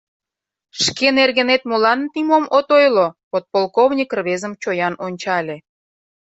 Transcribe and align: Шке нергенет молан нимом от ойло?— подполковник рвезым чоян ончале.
Шке 0.83 1.07
нергенет 1.17 1.61
молан 1.69 1.99
нимом 2.13 2.45
от 2.57 2.67
ойло?— 2.77 3.07
подполковник 3.31 4.09
рвезым 4.17 4.53
чоян 4.61 4.93
ончале. 5.05 5.57